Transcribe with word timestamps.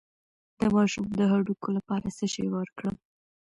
د 0.59 0.61
ماشوم 0.75 1.05
د 1.19 1.21
هډوکو 1.31 1.69
لپاره 1.77 2.07
څه 2.17 2.25
شی 2.33 2.45
ورکړم؟ 2.57 2.95